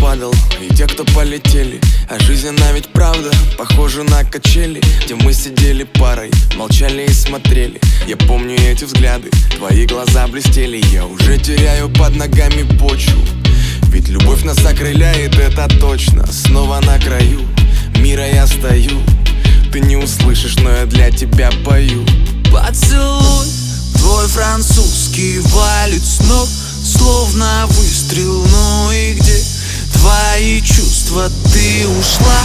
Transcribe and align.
падал 0.00 0.34
И 0.60 0.74
те, 0.74 0.86
кто 0.86 1.04
полетели. 1.04 1.80
А 2.08 2.18
жизнь 2.20 2.48
она 2.48 2.72
ведь 2.72 2.88
правда 2.92 3.30
Похожа 3.56 4.02
на 4.02 4.24
качели 4.24 4.80
Где 5.04 5.14
мы 5.14 5.32
сидели 5.32 5.84
парой 5.84 6.30
Молчали 6.56 7.06
и 7.08 7.12
смотрели. 7.12 7.80
Я 8.06 8.16
помню 8.16 8.56
эти 8.56 8.84
взгляды 8.84 9.30
Твои 9.56 9.86
глаза 9.86 10.26
блестели. 10.26 10.82
Я 10.92 11.06
уже 11.06 11.38
теряю 11.38 11.88
под 11.88 12.16
ногами 12.16 12.62
почву 12.78 13.20
Ведь 13.90 14.08
любовь 14.08 14.42
нас 14.42 14.64
окрыляет, 14.64 15.38
это 15.38 15.68
точно. 15.80 16.26
Снова 16.26 16.80
на 16.80 16.98
краю 16.98 17.40
Мира 17.98 18.26
я 18.26 18.46
стою. 18.46 19.00
Ты 19.72 19.80
не 19.80 19.96
услышишь, 19.96 20.56
но 20.56 20.70
я 20.70 20.86
для 20.86 21.10
тебя 21.10 21.50
пою. 21.64 22.04
Поцелуй 22.50 23.46
Твой 23.94 24.26
французский 24.28 25.40
валит 25.40 26.02
с 26.02 26.20
ног 26.20 26.48
Словно 26.88 27.66
выстрел, 27.68 28.46
где 28.46 28.87
чувства? 31.08 31.30
Ты 31.52 31.86
ушла 31.86 32.40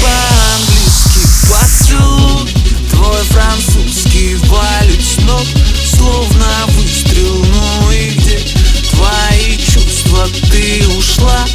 по-английски. 0.00 1.20
Поцелуй 1.50 2.50
Твой 2.90 3.22
французский 3.24 4.36
валит 4.46 5.02
ног 5.26 5.44
Словно 5.84 6.46
выстрел, 6.68 7.44
ну 7.44 7.90
и 7.90 8.10
где 8.10 8.38
твои 8.90 9.56
чувства? 9.58 10.28
Ты 10.50 10.86
ушла 10.96 11.46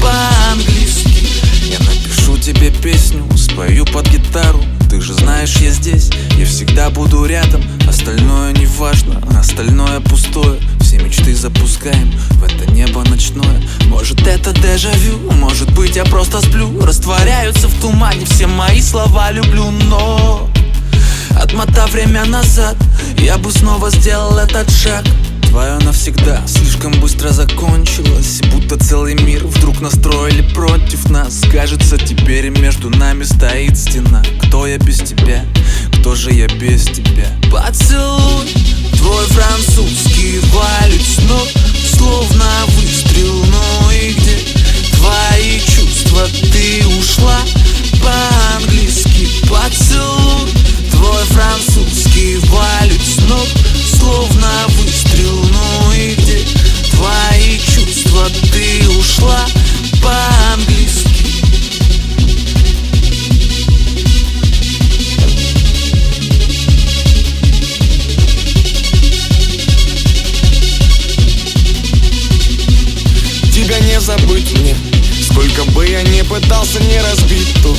по-английски. 0.00 1.26
Я 1.64 1.78
напишу 1.80 2.38
тебе 2.38 2.70
песню, 2.70 3.24
спою 3.36 3.84
под 3.86 4.08
гитару. 4.08 4.62
Ты 4.90 5.00
же 5.00 5.14
знаешь, 5.14 5.56
я 5.56 5.70
здесь, 5.70 6.10
я 6.38 6.46
всегда 6.46 6.90
буду 6.90 7.24
рядом. 7.24 7.62
Остальное 7.88 8.52
не 8.52 8.66
важно, 8.66 9.20
остальное 9.38 10.00
пустое. 10.00 10.60
Все 10.80 10.98
мечты 10.98 11.34
запускаем 11.34 12.12
в 12.30 12.44
это 12.44 12.70
небо 12.70 12.95
это 14.46 14.60
дежавю, 14.60 15.18
может 15.32 15.72
быть 15.72 15.96
я 15.96 16.04
просто 16.04 16.40
сплю. 16.40 16.80
Растворяются 16.80 17.66
в 17.68 17.80
тумане. 17.80 18.24
Все 18.26 18.46
мои 18.46 18.80
слова 18.80 19.30
люблю, 19.32 19.70
но 19.70 20.48
Отмотав 21.30 21.92
время 21.92 22.24
назад, 22.24 22.76
я 23.18 23.38
бы 23.38 23.50
снова 23.50 23.90
сделал 23.90 24.38
этот 24.38 24.70
шаг. 24.70 25.04
Твое 25.48 25.78
навсегда 25.78 26.40
слишком 26.46 26.92
быстро 27.00 27.30
закончилось. 27.30 28.40
Будто 28.52 28.78
целый 28.78 29.14
мир 29.14 29.44
вдруг 29.46 29.80
настроили 29.80 30.42
против 30.54 31.10
нас. 31.10 31.42
Кажется, 31.52 31.98
теперь 31.98 32.48
между 32.50 32.88
нами 32.90 33.24
стоит 33.24 33.76
стена. 33.76 34.22
Кто 34.42 34.66
я 34.66 34.78
без 34.78 35.00
тебя? 35.00 35.44
Кто 35.98 36.14
же 36.14 36.30
я 36.32 36.46
без 36.46 36.84
тебя? 36.84 37.28
Поцелуй 37.50 38.65
бы 75.76 75.86
я 75.86 76.02
ни 76.02 76.22
пытался 76.22 76.82
не 76.84 76.98
разбить 77.00 77.54
то 77.62 77.76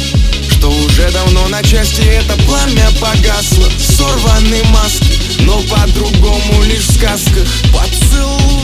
Что 0.49 0.69
уже 0.69 1.09
давно 1.11 1.47
на 1.47 1.63
части 1.63 2.03
это 2.03 2.37
пламя 2.45 2.87
погасло. 3.01 3.67
Сорваны 3.79 4.63
маски, 4.65 5.41
но 5.41 5.59
по-другому 5.63 6.61
лишь 6.63 6.87
в 6.87 6.93
сказках. 6.93 7.47
Поцелуй 7.73 8.56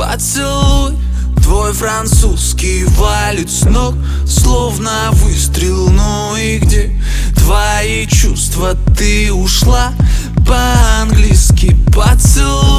Поцелуй. 0.00 0.94
Твой 1.42 1.74
французский 1.74 2.84
валит 2.84 3.50
с 3.50 3.64
ног 3.64 3.94
Словно 4.26 5.10
выстрел, 5.12 5.90
ну 5.90 6.36
и 6.36 6.58
где 6.58 6.98
твои 7.36 8.06
чувства? 8.06 8.76
Ты 8.96 9.30
ушла 9.30 9.92
по-английски. 10.46 11.76
Поцелуй 11.94 12.69